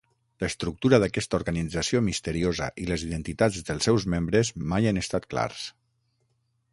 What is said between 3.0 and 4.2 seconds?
identitats dels seus